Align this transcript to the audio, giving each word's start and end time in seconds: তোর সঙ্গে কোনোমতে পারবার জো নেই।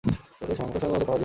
তোর 0.41 0.55
সঙ্গে 0.59 0.77
কোনোমতে 0.81 0.99
পারবার 1.07 1.13
জো 1.17 1.17
নেই। 1.19 1.19